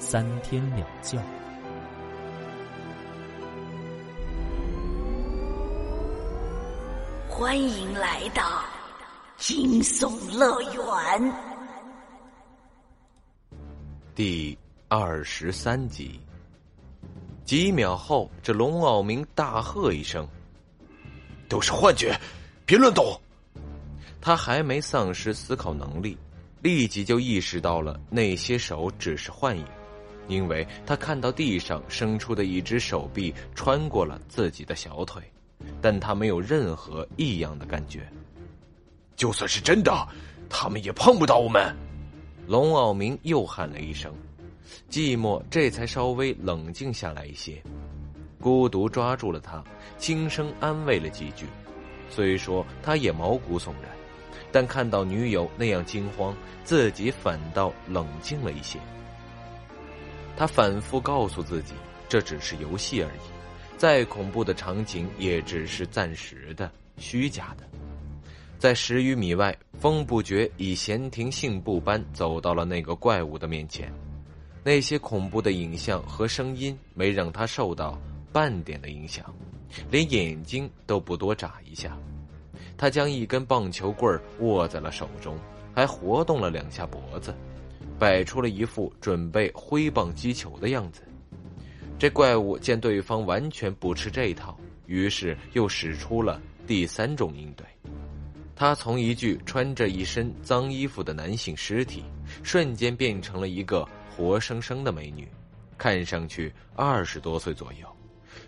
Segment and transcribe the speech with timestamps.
[0.00, 1.22] 三天两觉。
[7.28, 8.64] 欢迎来到
[9.36, 11.32] 惊悚乐园
[14.14, 14.56] 第
[14.88, 16.18] 二十三集。
[17.44, 20.26] 几秒后，这龙傲明大喝一声。
[21.46, 22.18] 都是幻觉，
[22.64, 23.20] 别乱动！
[24.18, 26.16] 他还没丧失思考能力，
[26.62, 29.66] 立即就意识到了那些手只是幻影，
[30.30, 35.20] 因为他看到地上伸出的一只手臂穿过了自己的小腿，
[35.82, 38.08] 但他没有任何异样的感觉。
[39.16, 39.92] 就算是真的，
[40.48, 41.76] 他们也碰不到我们！
[42.46, 44.14] 龙傲明又喊了一声，
[44.88, 47.60] 寂寞这才稍微冷静下来一些。
[48.40, 49.62] 孤独抓住了他，
[49.98, 51.44] 轻声安慰了几句。
[52.08, 53.90] 虽说他也毛骨悚然，
[54.52, 58.78] 但看到女友那样惊慌，自己反倒冷静了一些。
[60.36, 61.74] 他反复告诉自己，
[62.08, 63.30] 这只是游戏而已，
[63.76, 67.64] 再恐怖的场景也只是暂时的、虚假的。
[68.58, 73.92] 在十余米外，风不觉以闲庭信步般走到了那个怪物的面前。
[74.62, 77.98] 那些恐怖的影像和声音没让他受到。
[78.32, 79.34] 半点的影响，
[79.90, 81.98] 连眼睛都不多眨一下。
[82.78, 85.36] 他将一根棒球棍握在了手中，
[85.74, 87.34] 还活动了两下脖子，
[88.00, 91.02] 摆出了一副准备挥棒击球的样子。
[91.98, 97.66] 这怪物见对方完全不吃这套，于是又使出了第三种应对。
[98.56, 102.02] 他从一具穿着一身脏衣服的男性尸体，
[102.42, 103.86] 瞬间变成了一个
[104.16, 105.28] 活生生的美女，
[105.76, 107.86] 看上去二十多岁左右。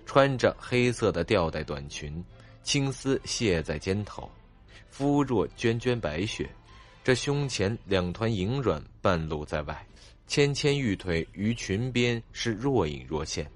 [0.06, 2.24] 穿着黑色的吊带短裙，
[2.62, 4.30] 青丝卸在肩头，
[4.88, 6.48] 肤若涓涓白雪，
[7.04, 9.86] 这胸前两团银软半露在外，
[10.26, 13.50] 纤纤玉腿于裙边是若隐若现，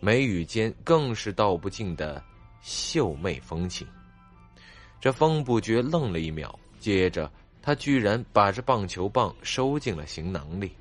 [0.00, 2.22] 眉宇间更是道不尽的
[2.62, 3.86] 秀媚风情。
[5.00, 7.30] 这风不觉愣了一秒，接着
[7.62, 10.72] 他居然把这棒球棒收进了行囊里。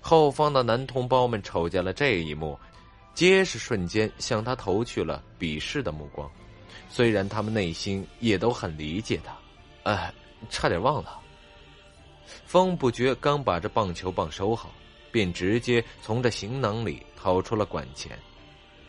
[0.00, 2.58] 后方的男同胞们瞅见了这一幕。
[3.14, 6.30] 皆是瞬间向他投去了鄙视的目光，
[6.90, 9.34] 虽然他们内心也都很理解他。
[9.90, 10.12] 哎，
[10.48, 11.20] 差点忘了。
[12.44, 14.72] 风不觉刚把这棒球棒收好，
[15.10, 18.18] 便直接从这行囊里掏出了管钳。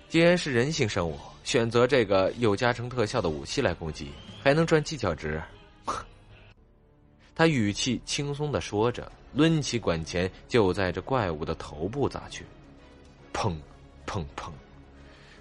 [0.10, 5.42] 既然是人形生物，选择这个有加成特效的武器来攻击，还能赚技巧值。
[7.36, 12.46] 他语气轻松的说着，抡起管钳就在这怪物的头部砸去，
[13.34, 13.56] 砰！
[14.08, 14.50] 砰砰，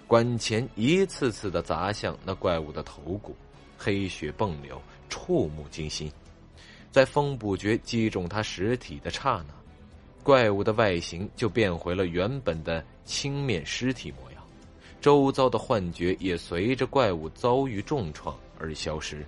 [0.07, 3.33] 管钳一次次的砸向那怪物的头骨，
[3.77, 4.79] 黑血迸流，
[5.09, 6.11] 触目惊心。
[6.91, 9.53] 在风不觉击中他实体的刹那，
[10.23, 14.43] 怪物的外形就变回了原本的青面尸体模样，
[14.99, 19.23] 周遭的幻觉也随着怪物遭遇重创而消失。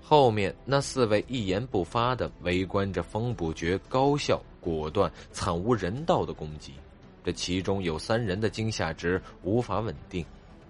[0.00, 6.72] 后面那四位一言不发的围观着风不觉高效、果断、惨无人道的攻击。
[7.24, 10.24] 这其中有三人的惊吓值无法稳定，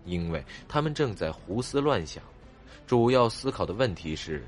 [0.07, 2.21] 因为他们正在胡思乱想。
[2.87, 4.45] 主要思考的问题是：“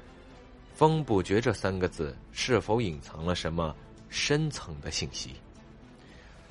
[0.75, 3.75] 风不觉”这三个字是否隐藏了什么
[4.08, 5.31] 深层的信息？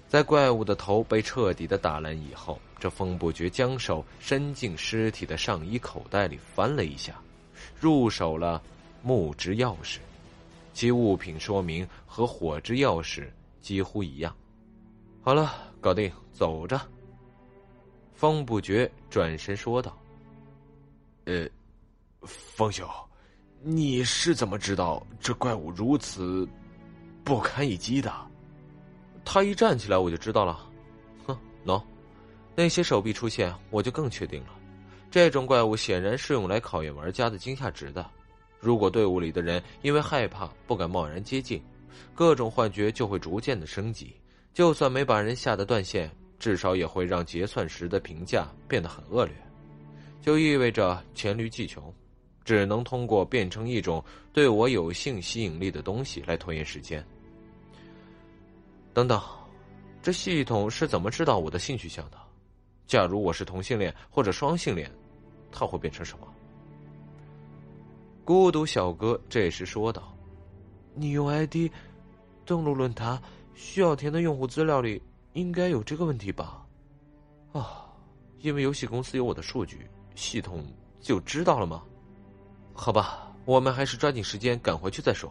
[0.07, 7.21] 在怪物的头被彻底的打烂以后，这风不觉将手伸进尸体的上衣口袋里翻了一下，
[7.79, 8.61] 入手了
[9.03, 9.97] 木质钥匙，
[10.73, 13.27] 其物品说明和火之钥匙
[13.61, 14.35] 几乎一样。
[15.21, 16.81] 好了，搞定，走着。
[18.15, 19.95] 风不觉转身说道
[21.25, 21.47] ：“呃，
[22.23, 22.87] 方兄，
[23.61, 26.47] 你是怎么知道这怪物如此
[27.23, 28.13] 不堪一击的？”
[29.25, 30.67] 他一站起来，我就知道了。
[31.25, 31.81] 哼，喏，
[32.55, 34.49] 那些手臂出现，我就更确定了。
[35.11, 38.09] 这种怪物显然是用来考验玩家的惊吓值的。
[38.59, 41.63] 如果队伍里的人因为害怕不敢贸然接近，
[42.13, 44.15] 各种幻觉就会逐渐的升级。
[44.53, 49.33] 就算没把人吓得断线，至少也会让结算时的评价变得很恶劣，
[50.21, 51.93] 就意味着黔驴技穷，
[52.49, 54.03] 只能通过变成一种
[54.33, 57.05] 对我有性吸引力的东西来拖延时间。
[58.91, 59.21] 等等，
[60.01, 62.17] 这系统是怎么知道我的性取向的？
[62.87, 64.91] 假如我是同性恋或者双性恋，
[65.51, 66.27] 它会变成什么？
[68.25, 70.17] 孤独小哥这时说道
[70.97, 71.71] ：“你用 ID
[72.47, 73.21] 登录论坛，
[73.53, 74.99] 需要填的用户资料里
[75.33, 76.65] 应该有这个问题吧？
[77.51, 77.85] 啊，
[78.39, 80.65] 因为游戏公司有我的数据，系统
[80.99, 81.83] 就知道了吗？
[82.81, 85.29] 好吧，我们还是抓紧时间赶回去再说。”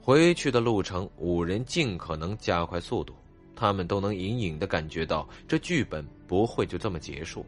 [0.00, 3.12] 回去的路程，五人尽可能加快速度。
[3.56, 7.44] 他们都能隐隐的感觉到，这剧本不会就这么结束。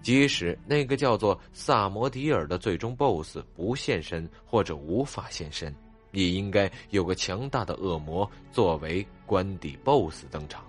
[0.00, 5.72] 即使那个叫做萨摩迪尔的最终 BOSS 不现身或者无法现身，
[6.12, 10.64] 也应该有个强大的恶魔作为关底 BOSS 登场。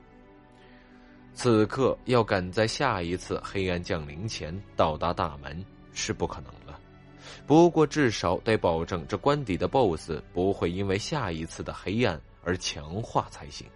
[1.33, 6.66] 此刻要赶在下一次黑暗降临前到达大门是不可能了。
[7.45, 13.67] 不过，至少得保证这关底的 BOSS 不会因为下一次的黑暗而强化才行。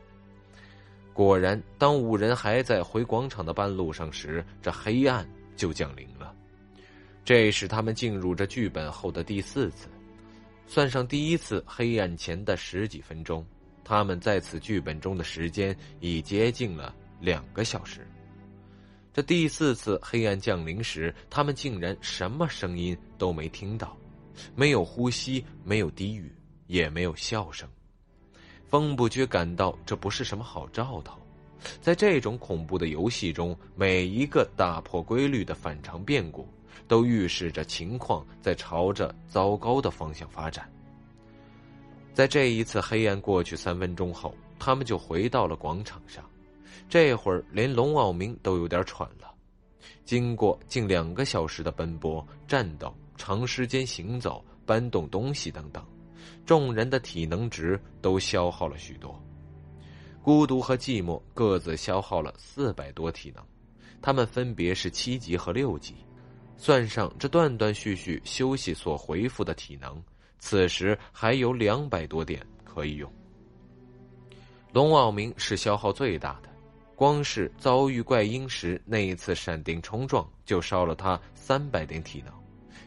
[1.13, 6.33] 果然，当五人还在回广场的半路上时，这黑暗就降临了。
[7.23, 9.87] 这是他们进入这剧本后的第四次，
[10.65, 13.45] 算上第一次黑暗前的十几分钟，
[13.83, 18.07] 他们在此剧本中的时间已接近了两个小时。
[19.13, 23.97] 这第四次黑暗降临时，他们竟然什么声音都没听到，
[24.55, 26.33] 没有呼吸，没有低语，
[26.67, 27.67] 也没有笑声。
[28.69, 31.19] 风不觉感到这不是什么好兆头。
[31.81, 36.47] 在这种恐怖的游戏中，每一个打破规律的反常变故，
[36.87, 40.71] 都预示着情况在朝着糟糕的方向发展。
[42.13, 46.23] 在这一次黑暗过去三分钟后，他们就回到了广场上。
[46.89, 49.33] 这会儿，连龙傲明都有点喘了。
[50.03, 55.85] 经过近两个小时的奔波、战斗、长时间行走、搬动东西等等，
[56.45, 59.17] 众人的体能值都消耗了许多。
[60.21, 63.43] 孤独和寂寞各自消耗了四百多体能，
[64.01, 65.95] 他们分别是七级和六级，
[66.57, 69.99] 算上这断断续续休息所回复的体能，
[70.39, 73.11] 此时还有两百多点可以用。
[74.73, 76.50] 龙傲明是消耗最大的。
[77.01, 82.31] 光是遭遇怪婴时那一次闪电冲撞，就烧了他三百点体能，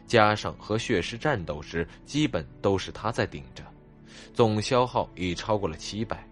[0.07, 3.61] 加上和血尸战斗时，基本都是他在顶着，
[4.33, 6.25] 总消耗已超过了七百。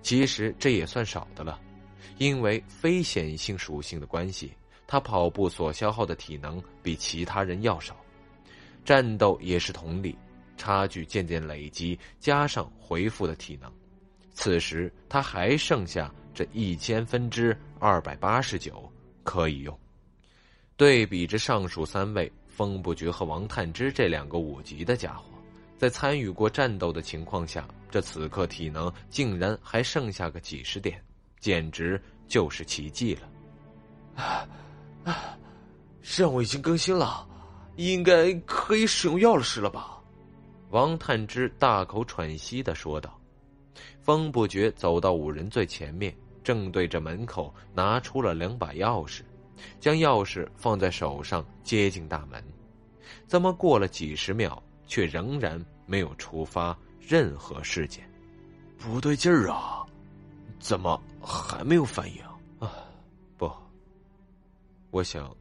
[0.00, 1.60] 其实这也算少的了，
[2.16, 4.54] 因为非显性属性的关系，
[4.86, 7.94] 他跑步所消耗的体能比其他人要少。
[8.82, 10.16] 战斗也是同理，
[10.56, 13.70] 差距渐渐累积，加上回复的体能，
[14.32, 16.10] 此时他还剩下。
[16.34, 18.90] 这一千分之二百八十九
[19.22, 19.78] 可以用，
[20.76, 25.24] 对比着上述三位风不绝和王探之这两个五级的家伙，
[25.76, 31.02] 在参与过战斗的情况下，这此刻体能竟然还剩下个几十点，
[31.38, 33.28] 简直就是奇迹了。
[34.14, 34.48] 啊
[35.04, 35.36] 啊！
[36.02, 37.28] 任务已经更新了，
[37.76, 39.98] 应该可以使用钥匙了吧？
[40.70, 43.19] 王探之大口喘息的说道。
[44.10, 46.12] 风不觉走到五人最前面，
[46.42, 49.20] 正对着门口拿出了两把钥匙，
[49.78, 52.42] 将钥匙放在手上，接近大门。
[53.28, 58.04] 怎么过了几十秒，却仍然没有触发任何事件？
[58.78, 59.86] 不对劲儿啊！
[60.58, 62.20] 怎么还没有反应
[62.58, 62.84] 啊？
[63.38, 63.48] 不，
[64.90, 65.32] 我想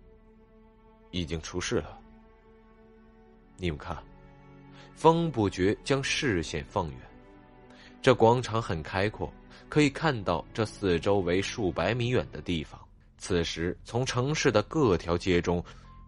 [1.10, 2.00] 已经出事了。
[3.58, 3.98] 你们看，
[4.94, 7.09] 风不觉将视线放远。
[8.02, 9.32] 这广场很开阔，
[9.68, 12.80] 可以看到这四周围数百米远的地方。
[13.18, 15.62] 此时，从城市的各条街中，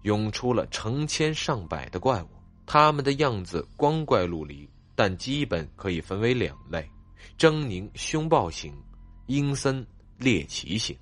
[0.04, 2.28] 涌出了成千上百的怪物。
[2.66, 6.90] 他们的样子光怪陆离，但基本可以分为两类：
[7.38, 8.74] 狰狞凶暴型、
[9.28, 9.86] 阴森
[10.18, 10.96] 猎奇型。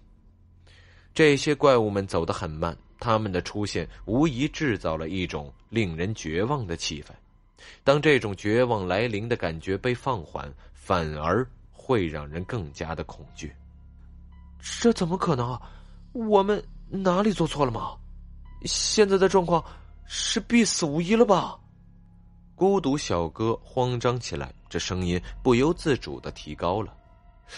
[1.13, 7.12] 这些怪物们走得很慢，他们的出现无疑制造了一种令人绝望的气氛。
[7.84, 10.51] 当这种绝望来临的感觉被放缓。
[10.89, 13.55] 反而会让人更加的恐惧。
[14.60, 15.62] 这怎么可能？
[16.13, 17.96] 我们哪里做错了吗？
[18.65, 19.63] 现在的状况
[20.08, 21.60] 是必死无疑了吧？
[22.55, 26.91] 孤独小哥慌张起来，这声音不由自主的提高了。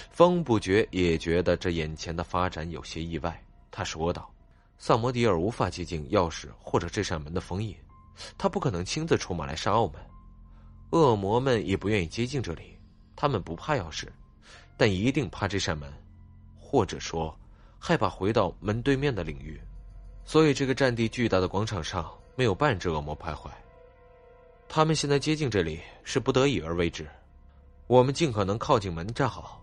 [0.09, 4.29] 风不觉也觉得这眼前的发展有些意外，他说道
[4.77, 7.73] ：“萨摩迪尔无法接近钥匙或者这扇门的封印，
[8.37, 9.95] 他不可能亲自出马来杀我们。
[10.89, 12.77] 恶魔们也不愿意接近这里。”
[13.15, 14.07] 他们不怕钥匙，
[14.77, 15.91] 但一定怕这扇门，
[16.59, 17.37] 或者说
[17.79, 19.59] 害怕回到门对面的领域，
[20.25, 23.49] 所以这个占地巨大的广场上没有半只恶魔徘徊。
[24.67, 27.07] 他们现在接近这里是不得已而为之，
[27.87, 29.61] 我们尽可能靠近门站好。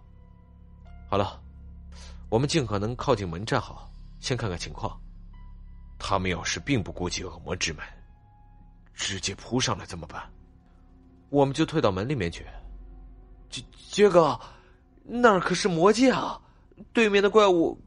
[1.09, 1.41] 好了，
[2.29, 3.91] 我们尽可能靠近门站好，
[4.21, 5.01] 先看看情况。
[5.99, 7.83] 他们要是并不顾及恶魔之门，
[8.95, 10.23] 直接扑上来怎么办？
[11.31, 12.47] 我们就退到门里面去。
[13.51, 14.39] 杰杰哥，
[15.03, 16.41] 那儿可是魔界啊！
[16.93, 17.79] 对面的怪物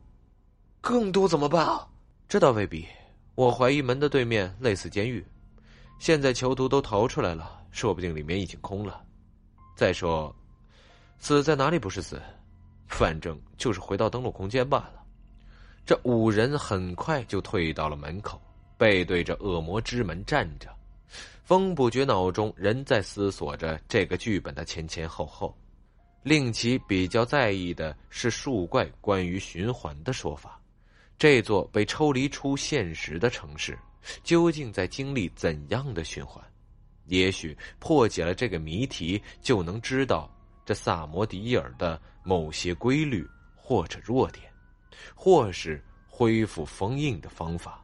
[0.82, 1.88] 更多，怎么办啊？
[2.28, 2.86] 这倒未必。
[3.36, 5.26] 我怀疑门的对面类似监狱，
[6.00, 9.02] 现在囚徒都逃出来了，说不定里面已经空了。
[9.76, 10.36] 再说，
[11.18, 12.22] 死在哪里不是死？
[12.88, 15.04] 反正就是回到登陆空间罢了。
[15.86, 18.40] 这五人很快就退到了门口，
[18.78, 20.68] 背对着恶魔之门站着。
[21.52, 25.54] 风不觉脑中仍在思索着这个剧本的前前后后，
[26.24, 30.58] 令其比较在意的是树怪关于循环的说法。
[31.20, 33.78] 这座被抽离出现实的城市，
[34.24, 36.42] 究竟在经历怎样的循环？
[37.08, 40.34] 也许破解了这个谜题，就能知道。
[40.66, 43.28] 这萨摩迪尔的某些规律
[43.58, 44.50] 或者弱点，
[45.14, 47.84] 或是恢复封印的方法。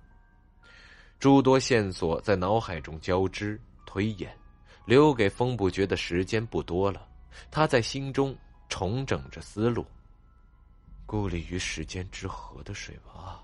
[1.20, 4.38] 诸多线索在脑海中交织推演，
[4.86, 7.08] 留给风不觉的时间不多了。
[7.50, 8.36] 他在心中
[8.70, 9.86] 重整着思路。
[11.06, 13.36] 孤立于时间之河的水洼，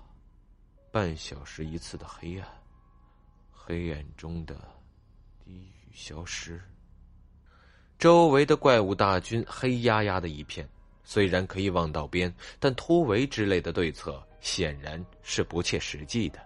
[0.92, 2.48] 半小时一次的黑暗，
[3.50, 4.54] 黑暗中的
[5.42, 6.60] 低语消失。
[7.98, 10.68] 周围的怪物大军黑压压的一片，
[11.04, 16.38] 虽然可以望到边，但突围之类的对策显然是不切实际的。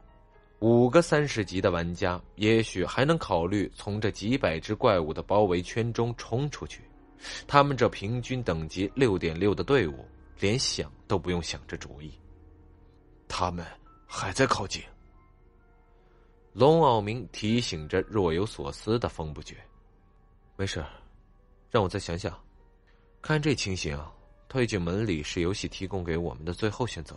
[0.61, 6.83] 五个三十级的玩家也许还能考虑从这几百只怪物的包围圈中冲出去，
[7.47, 10.05] 他们这平均等级六点六的队伍，
[10.41, 12.13] 连想都不用想这主意。
[13.29, 13.65] 他们
[14.07, 14.83] 还在靠近。
[16.55, 19.57] 龙傲明提醒着若有所思的风不绝
[20.57, 20.85] ：“没事。”
[21.71, 22.37] 让我再想想，
[23.23, 23.97] 看这情形，
[24.49, 27.17] 推进门里是游戏提供给我们的最后选择。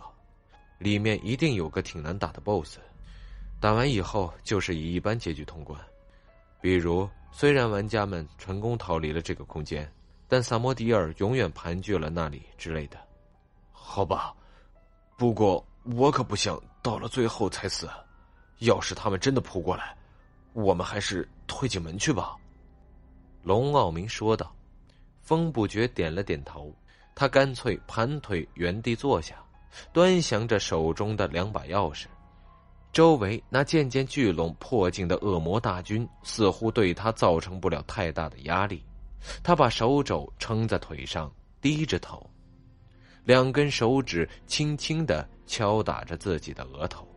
[0.78, 2.78] 里面一定有个挺难打的 BOSS，
[3.62, 5.80] 打完以后就是以一般结局通关。
[6.60, 9.88] 比如，虽然玩家们成功逃离了这个空间，
[10.26, 12.98] 但萨摩迪尔永远盘踞了那里之类的。
[13.70, 14.34] 好吧，
[15.16, 15.64] 不过
[15.94, 17.88] 我可不想到了最后才死。
[18.58, 19.96] 要是他们真的扑过来，
[20.54, 22.34] 我们还是退进门去吧。
[23.44, 24.52] 龙傲明说道
[25.22, 26.74] ：“风不觉点了点头，
[27.14, 29.36] 他干脆盘腿原地坐下，
[29.92, 32.06] 端详着手中的两把钥匙。
[32.92, 38.84] 周围那渐渐聚拢迫近的恶魔大军，似乎对他造成不了太大的压力。
[39.42, 42.28] 他把手肘撑在腿上，低着头，
[43.24, 47.08] 两根手指轻轻的敲打着自己的额头。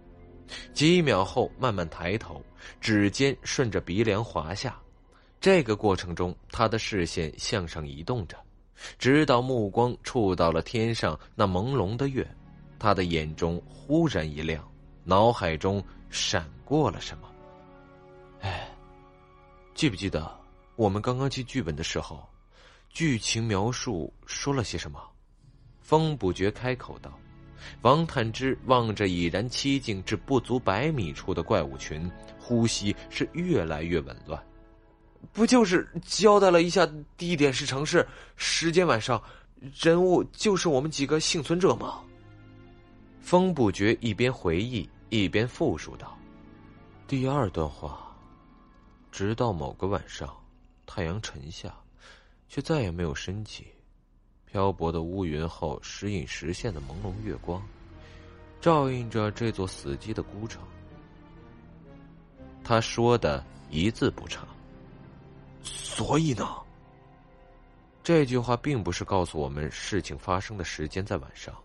[0.73, 2.41] 几秒后，慢慢抬头，
[2.79, 4.79] 指尖顺着鼻梁滑下。”
[5.41, 8.37] 这个过程中，他的视线向上移动着，
[8.97, 12.25] 直到目光触到了天上那朦胧的月，
[12.79, 14.65] 他的眼中忽然一亮，
[15.05, 17.31] 脑海中闪过了什么。
[18.41, 18.67] 哎，
[19.73, 20.29] 记不记得
[20.75, 22.27] 我们刚刚记剧本的时候，
[22.89, 24.99] 剧情描述说了些什么？
[25.79, 27.17] 风不觉开口道。
[27.81, 34.43] 王探之望着已然栖静至不足百米处的怪物群，呼吸是越来越紊乱。
[35.33, 39.21] 不就是交代了一下地点是城市，时间晚上，
[39.79, 42.01] 人物就是我们几个幸存者吗？
[43.19, 46.17] 风不觉一边回忆一边复述道
[47.07, 48.15] ：“第二段话，
[49.11, 50.35] 直到某个晚上，
[50.85, 51.73] 太阳沉下，
[52.49, 53.67] 却再也没有升起，
[54.45, 57.61] 漂泊的乌云后时隐时现的朦胧月光，
[58.59, 60.61] 照映着这座死寂的孤城。”
[62.63, 64.45] 他说的一字不差。
[65.61, 66.47] 所以呢，
[68.03, 71.55] 这句话并不是告诉我们事情发生的时间在晚上，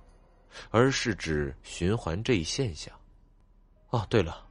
[0.71, 2.95] 而是指循环这一现象。
[3.91, 4.45] 哦，对了，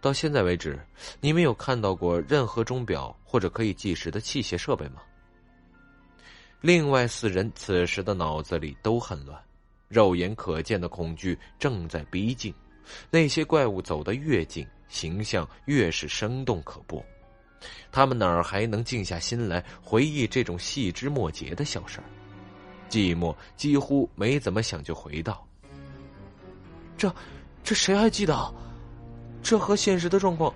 [0.00, 0.78] 到现在为止，
[1.20, 5.00] 你们有看到过任何钟表或者可以计时的器械设备吗？
[6.60, 9.40] 另外四人此时的脑子里都很乱，
[9.88, 12.52] 肉眼可见的恐惧正在逼近，
[13.10, 17.04] 那些怪物走得越近，形象越是生动可怖。
[17.92, 22.04] 他们哪儿还能静下心来回忆这种细枝末节的小事儿？
[22.88, 25.46] 寂寞几乎没怎么想就回道
[26.98, 27.14] ：“这，
[27.62, 28.54] 这谁还记得？
[29.42, 30.54] 这和现实的状况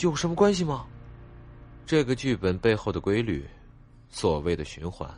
[0.00, 0.86] 有什么关系吗？
[1.86, 3.46] 这个剧本背后的规律，
[4.08, 5.08] 所谓的循环，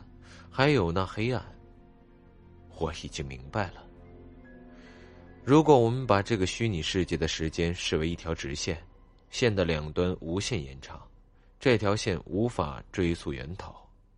[0.49, 1.43] 还有那黑暗，
[2.77, 3.83] 我已经明白了。
[5.43, 8.81] 如果我们把这个虚拟世界的时间视为一条直线，
[9.29, 11.01] 线的两端无限延长。”
[11.57, 13.73] 这条线无法追溯源头，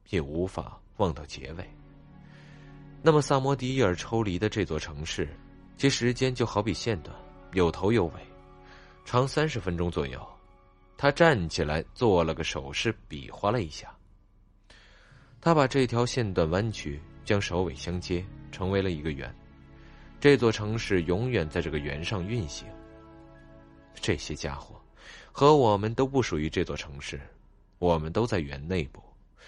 [0.10, 1.64] 也无法望到结尾。
[3.02, 5.30] 那么萨摩迪尔抽离的这座城市，
[5.78, 7.16] 其时间就好比线段，
[7.54, 8.14] 有头有尾，
[9.10, 10.22] 长三十分钟左右。
[10.98, 13.90] 他站起来，做了个手势，比划了一下。
[15.40, 18.22] 他把这条线段弯曲，将首尾相接，
[18.52, 19.34] 成为了一个圆。
[20.20, 22.68] 这座城市永远在这个圆上运行。
[23.96, 24.76] 这些家伙
[25.32, 27.18] 和我们都不属于这座城市，
[27.80, 29.02] 我们都在圆内部，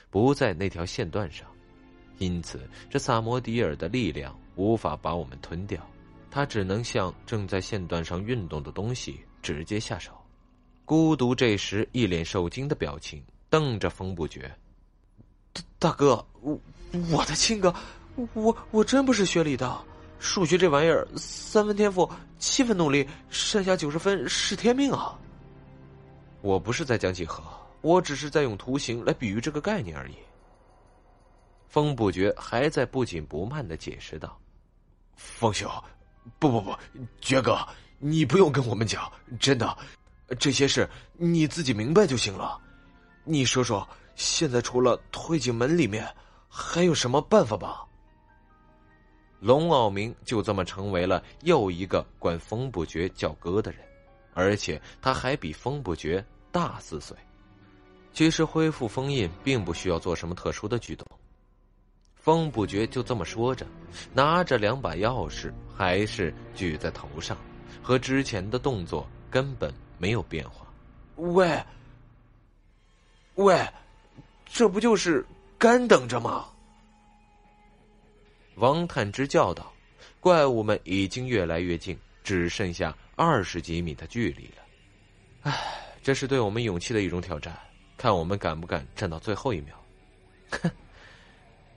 [0.09, 1.45] 不在那条线段上。
[2.17, 5.85] 因此，这萨摩迪尔的力量无法把我们吞掉，
[6.31, 10.11] 他只能向正在线段上运动的东西直接下手。
[10.85, 14.51] 孤独这时一脸受惊的表情，瞪着风不绝。
[15.53, 16.59] 大大哥，我
[17.11, 17.73] 我的亲哥，
[18.33, 19.79] 我我真不是学理的，
[20.19, 25.17] 数学这玩意儿，三分天赋，七分努力，剩下九十分是天命啊！
[26.41, 27.43] 我不是在讲几何，
[27.81, 30.15] 我只是在用图形来比喻这个概念而已。
[31.67, 34.39] 风不绝还在不紧不慢的解释道
[35.15, 35.69] ：“风兄，
[36.39, 36.75] 不不不，
[37.21, 37.57] 绝哥，
[37.99, 39.77] 你不用跟我们讲，真的。”
[40.37, 40.87] 这些事
[41.17, 42.59] 你自己明白就行了。
[43.23, 46.07] 你说说，现在除了推进门里面，
[46.47, 47.83] 还有什么办法吧？
[49.39, 53.81] 龙傲明就这么成为了又一个管风不绝叫哥的人，
[54.33, 57.17] 而且他还比风不绝大四岁。
[58.13, 61.07] 其实恢复封印并不需要做什么特殊的举动。
[62.15, 63.65] 风不绝就这么说着，
[64.13, 67.37] 拿着两把钥匙，还是举在头上，
[67.81, 69.73] 和之前的动作根本。
[70.01, 70.65] 没有变化。
[71.17, 71.61] 喂，
[73.35, 73.67] 喂，
[74.45, 75.25] 这不就是
[75.57, 76.45] 干等着吗？
[78.55, 79.73] 王探之叫道
[80.21, 84.63] ：“怪物们已经越来越近，只剩下二十几米的距离了。
[85.41, 85.53] 唉，
[86.01, 87.59] 这是对我们勇气的一种挑战，
[87.97, 89.75] 看我们敢不敢站到最后一秒。
[90.51, 90.71] 哼，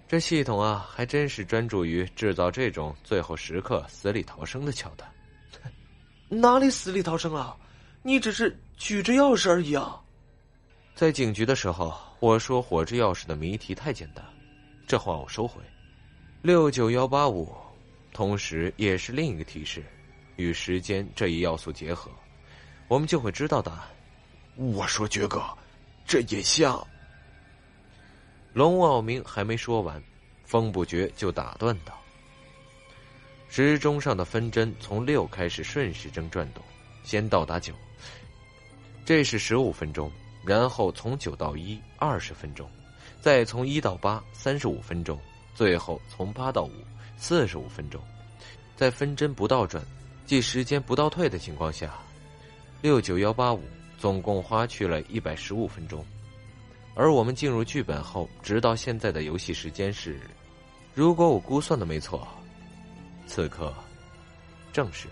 [0.07, 5.12] 这系统啊，还真是专注于制造这种最后时刻死里逃生的桥段。
[6.41, 7.57] 哪里死里逃生了？”
[8.05, 10.03] 你只是举着钥匙而已啊！
[10.93, 14.25] 在警局的时候，我说火之钥匙的谜题太简单，
[14.89, 15.63] 这话我收回。
[16.43, 17.55] 六九幺八五，
[18.13, 19.85] 同时也是另一个提示，
[20.35, 22.11] 与时间这一要素结合，
[22.89, 23.83] 我们就会知道答案。
[24.57, 25.41] 我说绝哥，
[26.05, 26.85] 这也像……
[28.53, 30.03] 龙傲明还没说完，
[30.45, 31.97] 风不绝就打断道
[33.55, 36.65] ：“时钟上的分针从六开始顺时针转动，
[37.05, 37.75] 先到达九。”
[39.05, 40.11] 这是十五分钟，
[40.43, 42.67] 然后从九到一二十分钟，
[43.21, 45.21] 再从一到八三十五分钟，
[45.55, 46.73] 最后从八到五
[47.19, 48.01] 四十五分钟。
[48.75, 49.85] 在分针不倒转，
[50.25, 51.93] 即时间不倒退的情况下，
[52.81, 53.63] 六九幺八五
[53.99, 56.03] 总共花去了一百十五分钟。
[56.95, 60.19] 而我们进入剧本后，直到现在的游戏时间是，
[60.95, 62.27] 如果我估算的没错，
[63.27, 63.73] 此刻
[64.73, 65.09] 正是。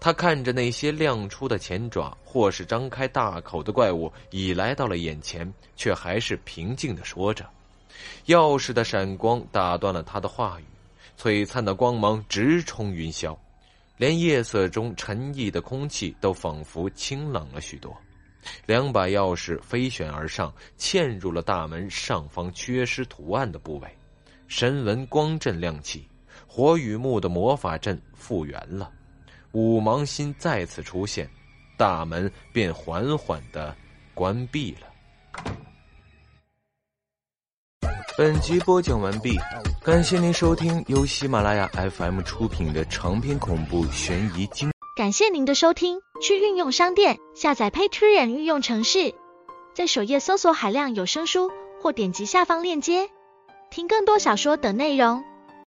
[0.00, 7.44] 他看着那些亮出的前爪，或是张开大口的怪物，已来到了眼前，却还是平静的说着。
[8.26, 10.64] 钥匙的闪光打断了他的话语，
[11.20, 13.36] 璀璨的光芒直冲云霄，
[13.96, 17.96] 连夜色中沉寂的空气都仿佛清冷了许多。
[18.66, 23.88] 两把钥匙飞旋而上，嵌入了大门上方缺失图案的部位。
[24.46, 26.08] 神纹光阵亮起，
[26.48, 28.90] 火与木的魔法阵复原了。
[29.52, 31.30] 五芒星再次出现，
[31.76, 33.76] 大门便缓缓的
[34.14, 34.88] 关闭了。
[38.16, 39.38] 本集播讲完毕，
[39.84, 44.72] 感谢您收听由喜马拉雅 FM 出品的长篇恐怖悬疑惊。
[44.96, 49.14] 感谢您的收听，去运用商店下载 Patreon 运用城市，
[49.72, 53.08] 在首页搜索海量有声书，或点击下方链接
[53.70, 55.22] 听更多小说等内容。